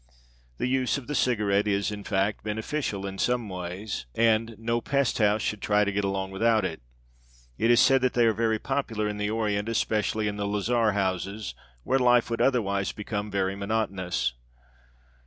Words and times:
The 0.57 0.65
use 0.65 0.97
of 0.97 1.05
the 1.05 1.13
cigarette 1.13 1.67
is, 1.67 1.91
in 1.91 2.03
fact, 2.03 2.43
beneficial 2.43 3.05
in 3.05 3.13
in 3.13 3.17
some 3.19 3.47
ways, 3.47 4.07
and 4.15 4.55
no 4.57 4.81
pest 4.81 5.19
house 5.19 5.43
should 5.43 5.61
try 5.61 5.83
to 5.85 5.91
get 5.91 6.03
along 6.03 6.31
without 6.31 6.65
it. 6.65 6.81
It 7.59 7.69
is 7.69 7.79
said 7.79 8.01
that 8.01 8.13
they 8.13 8.25
are 8.25 8.33
very 8.33 8.57
popular 8.57 9.07
in 9.07 9.17
the 9.17 9.29
orient, 9.29 9.69
especially 9.69 10.27
in 10.27 10.37
the 10.37 10.47
lazar 10.47 10.93
houses, 10.93 11.53
where 11.83 11.99
life 11.99 12.31
would 12.31 12.41
otherwise 12.41 12.91
become 12.91 13.29
very 13.29 13.55
monotonous. 13.55 14.33